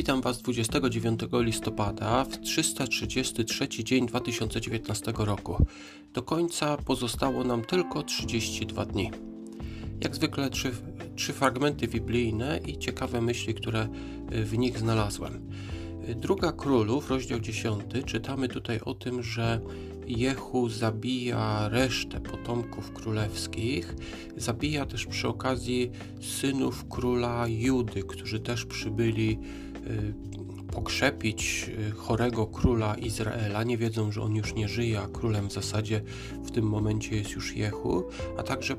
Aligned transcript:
Witam 0.00 0.20
Was 0.20 0.42
29 0.42 1.20
listopada 1.32 2.24
w 2.24 2.40
333 2.40 3.68
dzień 3.84 4.06
2019 4.06 5.12
roku. 5.16 5.66
Do 6.12 6.22
końca 6.22 6.76
pozostało 6.76 7.44
nam 7.44 7.64
tylko 7.64 8.02
32 8.02 8.84
dni. 8.84 9.10
Jak 10.00 10.14
zwykle 10.16 10.50
trzy, 10.50 10.72
trzy 11.16 11.32
fragmenty 11.32 11.88
biblijne 11.88 12.60
i 12.66 12.78
ciekawe 12.78 13.20
myśli, 13.20 13.54
które 13.54 13.88
y, 14.32 14.44
w 14.44 14.58
nich 14.58 14.78
znalazłem. 14.78 15.50
Druga 16.16 16.52
Królów, 16.52 17.10
rozdział 17.10 17.40
10, 17.40 17.82
czytamy 18.06 18.48
tutaj 18.48 18.80
o 18.84 18.94
tym, 18.94 19.22
że 19.22 19.60
Jehu 20.06 20.68
zabija 20.68 21.68
resztę 21.68 22.20
potomków 22.20 22.92
królewskich, 22.92 23.94
zabija 24.36 24.86
też 24.86 25.06
przy 25.06 25.28
okazji 25.28 25.90
synów 26.20 26.88
króla 26.88 27.44
Judy, 27.48 28.02
którzy 28.02 28.40
też 28.40 28.64
przybyli 28.66 29.38
pokrzepić 30.72 31.70
y, 31.88 31.90
chorego 31.90 32.46
króla 32.46 32.94
Izraela. 32.94 33.62
Nie 33.62 33.78
wiedzą, 33.78 34.12
że 34.12 34.22
on 34.22 34.34
już 34.34 34.54
nie 34.54 34.68
żyje, 34.68 35.00
a 35.00 35.08
królem 35.08 35.48
w 35.48 35.52
zasadzie 35.52 36.02
w 36.44 36.50
tym 36.50 36.64
momencie 36.64 37.16
jest 37.16 37.30
już 37.30 37.56
Jehu, 37.56 38.04
a 38.38 38.42
także 38.42 38.74
y, 38.74 38.76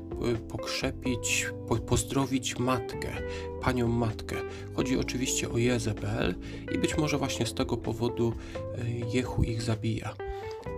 pokrzepić, 0.48 1.46
pozdrowić 1.86 2.58
matkę, 2.58 3.08
panią 3.62 3.88
matkę. 3.88 4.36
Chodzi 4.74 4.98
oczywiście 4.98 5.50
o 5.50 5.58
Jezebel 5.58 6.34
i 6.74 6.78
być 6.78 6.96
może 6.96 7.18
właśnie 7.18 7.46
z 7.46 7.54
tego 7.54 7.76
powodu 7.76 8.32
Jehu 9.12 9.42
ich 9.42 9.62
zabija. 9.62 10.14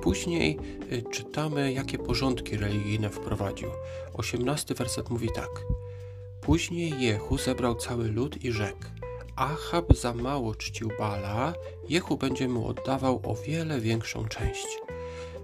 Później 0.03 0.59
y, 0.93 1.03
czytamy, 1.11 1.73
jakie 1.73 1.99
porządki 1.99 2.57
religijne 2.57 3.11
wprowadził. 3.11 3.69
18 4.15 4.75
werset 4.75 5.11
mówi 5.11 5.29
tak. 5.35 5.51
Później 6.41 6.93
Jehu 6.99 7.39
zebrał 7.39 7.75
cały 7.75 8.09
lud 8.09 8.45
i 8.45 8.53
rzekł: 8.53 8.85
Achab 9.37 9.97
za 9.97 10.15
mało 10.15 10.55
czcił 10.55 10.91
Bala, 10.99 11.55
Jehu 11.89 12.17
będzie 12.17 12.49
mu 12.49 12.67
oddawał 12.67 13.21
o 13.25 13.35
wiele 13.35 13.81
większą 13.81 14.25
część. 14.25 14.67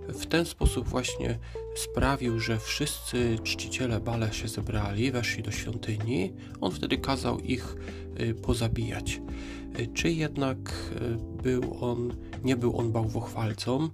W 0.08 0.26
ten 0.26 0.46
sposób 0.46 0.88
właśnie 0.88 1.38
sprawił, 1.76 2.40
że 2.40 2.58
wszyscy 2.58 3.38
czciciele 3.42 4.00
Bala 4.00 4.32
się 4.32 4.48
zebrali, 4.48 5.12
weszli 5.12 5.42
do 5.42 5.50
świątyni. 5.50 6.32
On 6.60 6.72
wtedy 6.72 6.98
kazał 6.98 7.38
ich 7.38 7.76
y, 8.20 8.34
pozabijać. 8.34 9.20
Y, 9.78 9.86
czy 9.94 10.10
jednak 10.10 10.58
był 11.42 11.76
on, 11.80 12.16
nie 12.44 12.56
był 12.56 12.78
on 12.78 12.92
bałwochwalcą? 12.92 13.88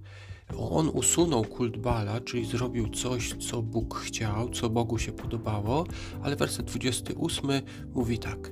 On 0.59 0.89
usunął 0.89 1.45
kult 1.45 1.77
Bala, 1.77 2.21
czyli 2.21 2.47
zrobił 2.47 2.89
coś, 2.89 3.35
co 3.51 3.63
Bóg 3.63 3.95
chciał, 3.99 4.51
co 4.51 4.71
Bogu 4.71 4.99
się 4.99 5.13
podobało, 5.13 5.87
ale 6.23 6.37
werset 6.37 6.67
28 6.67 7.51
mówi 7.95 8.19
tak. 8.19 8.51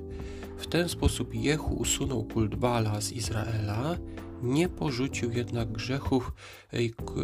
W 0.57 0.67
ten 0.67 0.89
sposób 0.89 1.35
Jehu 1.35 1.75
usunął 1.75 2.23
kult 2.23 2.55
Bala 2.55 3.01
z 3.01 3.11
Izraela, 3.11 3.97
nie 4.43 4.69
porzucił 4.69 5.31
jednak 5.31 5.71
grzechów 5.71 6.33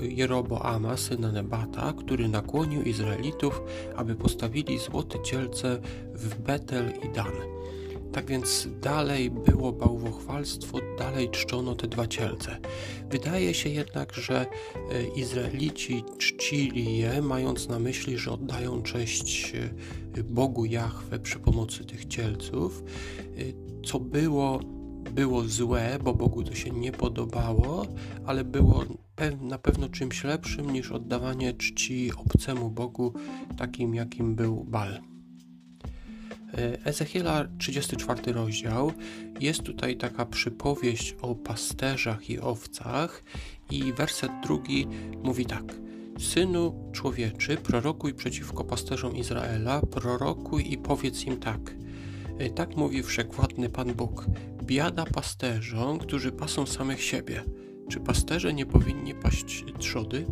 Jeroboama, 0.02 0.98
syna 0.98 1.32
Nebata, 1.32 1.94
który 1.94 2.28
nakłonił 2.28 2.84
Izraelitów, 2.84 3.62
aby 3.96 4.16
postawili 4.16 4.80
złote 4.80 5.24
cielce 5.24 5.82
w 6.14 6.42
Betel 6.42 6.94
i 7.04 7.10
Dan. 7.16 7.34
Tak 8.14 8.26
więc 8.26 8.68
dalej 8.82 9.32
było 9.32 9.72
bałwochwalstwo, 9.72 10.78
dalej 10.98 11.30
czczono 11.30 11.76
te 11.76 11.88
dwa 11.88 12.08
cielce. 12.08 12.58
Wydaje 13.10 13.54
się 13.54 13.70
jednak, 13.70 14.14
że 14.14 14.46
e, 14.92 15.04
Izraelici 15.16 16.04
czcili 16.18 16.98
je, 16.98 17.22
mając 17.22 17.70
na 17.70 17.80
myśli, 17.80 18.18
że 18.18 18.32
oddają 18.32 18.82
cześć 18.82 19.54
e, 20.18 20.24
Bogu 20.24 20.66
Jahwe 20.66 21.20
przy 21.20 21.40
pomocy 21.40 21.86
tych 21.86 22.06
cielców, 22.06 22.84
e, 22.84 23.86
co 23.86 24.00
było, 24.00 24.60
było 25.12 25.44
złe, 25.44 26.00
bo 26.04 26.14
Bogu 26.14 26.44
to 26.44 26.56
się 26.56 26.70
nie 26.72 26.92
podobało, 26.92 27.86
ale 28.26 28.44
było 28.44 28.84
na 29.42 29.58
pewno 29.58 29.90
czymś 29.90 30.24
lepszym 30.24 30.74
niż 30.74 30.92
oddawanie 30.92 31.54
czci 31.54 32.12
obcemu 32.18 32.70
Bogu, 32.70 33.14
takim 33.58 33.96
jakim 33.96 34.36
był 34.36 34.64
Bal. 34.64 35.11
E, 36.58 36.86
Ezechiela 36.86 37.48
34 37.58 38.34
rozdział 38.34 38.94
jest 39.40 39.64
tutaj 39.64 39.98
taka 39.98 40.26
przypowieść 40.26 41.16
o 41.22 41.36
pasterzach 41.36 42.30
i 42.30 42.40
owcach 42.40 43.24
i 43.72 43.94
werset 43.94 44.32
drugi 44.44 44.88
mówi 45.24 45.46
tak 45.46 45.64
Synu 46.20 46.90
człowieczy, 46.92 47.58
prorokuj 47.58 48.14
przeciwko 48.14 48.64
pasterzom 48.64 49.16
Izraela, 49.16 49.82
prorokuj 49.82 50.74
i 50.74 50.78
powiedz 50.78 51.26
im 51.26 51.38
tak. 51.38 51.76
E, 52.38 52.50
tak 52.50 52.78
mówi 52.78 53.04
wszechwładny 53.04 53.70
Pan 53.70 53.94
Bóg. 53.94 54.26
Biada 54.64 55.06
pasterzom, 55.06 56.00
którzy 56.00 56.32
pasą 56.32 56.66
samych 56.66 57.04
siebie. 57.04 57.44
Czy 57.90 58.00
pasterze 58.00 58.54
nie 58.54 58.66
powinni 58.66 59.16
paść 59.16 59.66
trzody? 59.80 60.26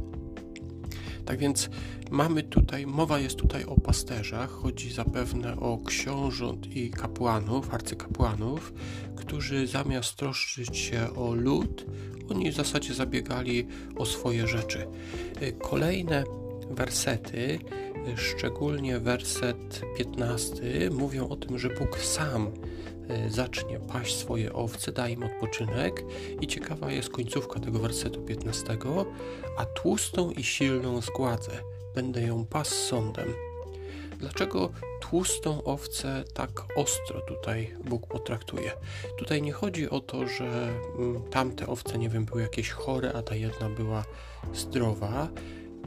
Tak 1.30 1.40
więc 1.40 1.70
mamy 2.12 2.44
tutaj, 2.44 2.88
mowa 2.88 3.20
jest 3.20 3.36
tutaj 3.36 3.64
o 3.66 3.76
pasterzach, 3.76 4.50
chodzi 4.50 4.94
zapewne 4.94 5.60
o 5.60 5.80
książąt 5.86 6.76
i 6.76 6.92
kapłanów, 6.92 7.74
arcykapłanów, 7.74 8.74
którzy 9.16 9.68
zamiast 9.68 10.16
troszczyć 10.16 10.78
się 10.78 11.16
o 11.16 11.34
lud, 11.34 11.86
oni 12.30 12.52
w 12.52 12.56
zasadzie 12.56 12.94
zabiegali 12.94 13.68
o 13.96 14.06
swoje 14.06 14.48
rzeczy. 14.48 14.88
Kolejne 15.62 16.24
wersety, 16.72 17.60
szczególnie 18.16 19.00
werset 19.00 19.82
15, 19.98 20.64
mówią 20.92 21.28
o 21.30 21.36
tym, 21.36 21.60
że 21.60 21.70
Bóg 21.70 21.98
sam 22.00 22.52
zacznie 23.30 23.80
paść 23.80 24.18
swoje 24.18 24.54
owce, 24.54 24.92
da 24.92 25.10
im 25.10 25.24
odpoczynek 25.24 26.04
i 26.42 26.48
ciekawa 26.48 26.92
jest 26.92 27.10
końcówka 27.10 27.60
tego 27.60 27.80
wersetu 27.80 28.22
15, 28.22 28.78
a 29.58 29.66
tłustą 29.66 30.32
i 30.32 30.44
silną 30.44 31.02
zgładzę, 31.02 31.52
będę 31.96 32.22
ją 32.22 32.46
pas 32.46 32.68
sądem. 32.68 33.34
Dlaczego 34.20 34.70
tłustą 35.02 35.64
owcę 35.64 36.24
tak 36.34 36.50
ostro 36.76 37.22
tutaj 37.22 37.76
Bóg 37.86 38.08
potraktuje? 38.08 38.72
Tutaj 39.18 39.42
nie 39.42 39.52
chodzi 39.52 39.90
o 39.90 40.00
to, 40.00 40.28
że 40.28 40.70
mm, 41.00 41.22
tamte 41.30 41.68
owce, 41.68 41.98
nie 41.98 42.10
wiem, 42.10 42.26
były 42.26 42.42
jakieś 42.42 42.70
chore, 42.70 43.14
a 43.14 43.22
ta 43.22 43.36
jedna 43.36 43.70
była 43.70 44.04
zdrowa 44.54 45.28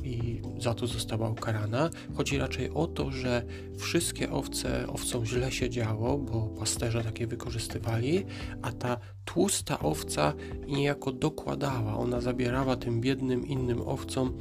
i 0.05 0.43
za 0.59 0.75
to 0.75 0.87
została 0.87 1.31
ukarana. 1.31 1.91
Chodzi 2.15 2.39
raczej 2.39 2.71
o 2.71 2.87
to, 2.87 3.11
że 3.11 3.43
wszystkie 3.79 4.31
owce 4.31 4.87
owcom 4.89 5.27
źle 5.27 5.53
się 5.53 5.71
działo, 5.71 6.19
bo 6.19 6.41
pasterze 6.59 7.05
takie 7.05 7.27
wykorzystywali, 7.27 8.25
a 8.63 8.73
ta 8.73 8.97
tłusta 9.25 9.79
owca 9.79 10.35
niejako 10.67 11.13
dokładała, 11.13 11.97
ona 11.99 12.21
zabierała 12.21 12.77
tym 12.77 13.01
biednym 13.01 13.47
innym 13.47 13.81
owcom 13.81 14.37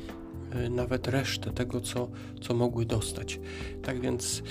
e, 0.51 0.69
nawet 0.69 1.07
resztę 1.07 1.51
tego, 1.51 1.81
co, 1.81 2.09
co 2.41 2.53
mogły 2.53 2.85
dostać. 2.85 3.39
Tak 3.81 4.01
więc 4.01 4.43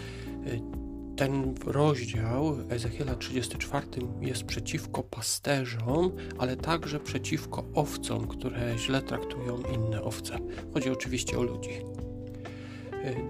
e, 0.46 0.89
ten 1.20 1.54
rozdział 1.66 2.56
Ezechiela 2.68 3.14
34 3.14 3.86
jest 4.20 4.44
przeciwko 4.44 5.02
pasterzom, 5.02 6.12
ale 6.38 6.56
także 6.56 7.00
przeciwko 7.00 7.64
owcom, 7.74 8.28
które 8.28 8.78
źle 8.78 9.02
traktują 9.02 9.62
inne 9.74 10.02
owce. 10.02 10.38
Chodzi 10.74 10.90
oczywiście 10.90 11.38
o 11.38 11.42
ludzi. 11.42 11.70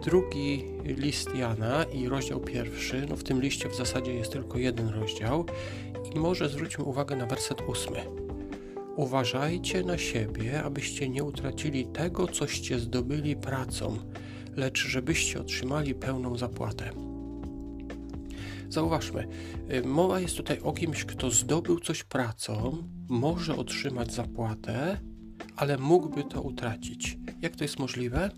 Drugi 0.03 0.65
list 0.85 1.35
Jana 1.35 1.85
i 1.85 2.09
rozdział 2.09 2.41
pierwszy, 2.41 3.07
no 3.09 3.17
w 3.17 3.23
tym 3.23 3.41
liście 3.41 3.69
w 3.69 3.77
zasadzie 3.77 4.15
jest 4.15 4.33
tylko 4.33 4.59
jeden 4.59 4.89
rozdział 4.89 5.47
i 6.15 6.19
może 6.19 6.49
zwróćmy 6.49 6.85
uwagę 6.85 7.17
na 7.17 7.27
werset 7.27 7.59
ósmy. 7.69 8.05
Uważajcie 8.97 9.83
na 9.83 9.99
siebie, 9.99 10.63
abyście 10.63 11.09
nie 11.09 11.25
utracili 11.25 11.87
tego, 11.87 12.29
coście 12.29 12.79
zdobyli 12.79 13.37
pracą, 13.37 13.99
lecz 14.57 14.87
żebyście 14.87 15.41
otrzymali 15.41 15.95
pełną 15.95 16.39
zapłatę. 16.39 17.10
Zauważmy, 18.71 19.29
y, 19.73 19.83
mowa 19.83 20.21
jest 20.21 20.37
tutaj 20.37 20.61
o 20.61 20.73
kimś, 20.73 21.05
kto 21.05 21.31
zdobył 21.31 21.81
coś 21.81 22.05
pracą, 22.05 22.83
może 23.09 23.57
otrzymać 23.57 24.13
zapłatę, 24.13 25.01
ale 25.57 25.79
mógłby 25.79 26.25
to 26.25 26.43
utracić. 26.43 27.19
Jak 27.43 27.57
to 27.57 27.65
jest 27.65 27.79
możliwe? 27.79 28.31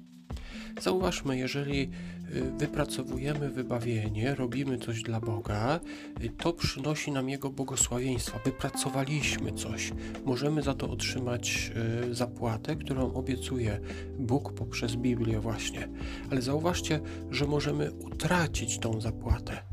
Zauważmy, 0.80 1.38
jeżeli 1.38 1.82
y, 1.82 2.52
wypracowujemy 2.58 3.50
wybawienie, 3.50 4.34
robimy 4.34 4.78
coś 4.78 5.02
dla 5.02 5.20
Boga, 5.20 5.80
y, 6.24 6.28
to 6.28 6.52
przynosi 6.52 7.12
nam 7.12 7.28
Jego 7.28 7.50
błogosławieństwa. 7.50 8.38
Wypracowaliśmy 8.44 9.52
coś, 9.52 9.92
możemy 10.24 10.62
za 10.62 10.74
to 10.74 10.90
otrzymać 10.90 11.72
zapłatę, 12.10 12.76
którą 12.76 13.14
obiecuje 13.14 13.80
Bóg 14.18 14.52
poprzez 14.52 14.96
Biblię, 14.96 15.40
właśnie. 15.40 15.88
Ale 16.30 16.42
zauważcie, 16.42 17.00
że 17.30 17.46
możemy 17.46 17.92
utracić 17.92 18.78
tą 18.78 19.00
zapłatę. 19.00 19.71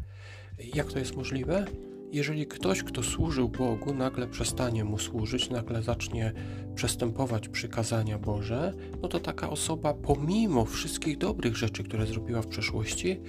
Jak 0.74 0.92
to 0.92 1.00
jest 1.00 1.16
możliwe? 1.16 1.66
Jeżeli 2.12 2.48
ktoś, 2.48 2.84
kto 2.84 3.04
służył 3.04 3.50
Bogu, 3.50 3.94
nagle 3.94 4.28
przestanie 4.28 4.84
mu 4.84 4.98
służyć, 4.98 5.50
nagle 5.50 5.84
zacznie 5.84 6.34
przestępować 6.76 7.50
przykazania 7.50 8.18
Boże, 8.18 8.74
no 9.02 9.08
to 9.08 9.20
taka 9.20 9.50
osoba, 9.50 9.94
pomimo 9.94 10.66
wszystkich 10.66 11.18
dobrych 11.18 11.58
rzeczy, 11.58 11.84
które 11.84 12.06
zrobiła 12.06 12.42
w 12.42 12.48
przeszłości, 12.48 13.22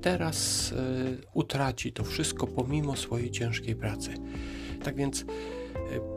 teraz 0.00 0.72
y, 0.72 0.76
utraci 1.34 1.92
to 1.92 2.04
wszystko 2.04 2.46
pomimo 2.46 2.96
swojej 2.96 3.30
ciężkiej 3.30 3.76
pracy. 3.76 4.14
Tak 4.84 4.96
więc 4.96 5.22
y, 5.22 5.24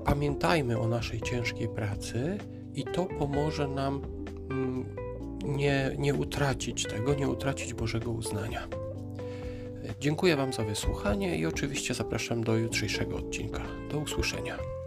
pamiętajmy 0.06 0.80
o 0.80 0.88
naszej 0.88 1.22
ciężkiej 1.22 1.68
pracy 1.68 2.38
i 2.76 2.84
to 2.84 3.06
pomoże 3.06 3.68
nam 3.68 4.02
mm, 4.50 4.96
nie, 5.46 5.96
nie 5.98 6.14
utracić 6.14 6.84
tego, 6.84 7.14
nie 7.14 7.30
utracić 7.30 7.74
Bożego 7.74 8.12
uznania. 8.12 8.79
Dziękuję 10.00 10.36
Wam 10.36 10.54
za 10.54 10.64
wysłuchanie 10.64 11.38
i 11.38 11.46
oczywiście 11.46 11.94
zapraszam 11.94 12.44
do 12.44 12.56
jutrzejszego 12.56 13.16
odcinka. 13.16 13.64
Do 13.92 13.98
usłyszenia. 13.98 14.79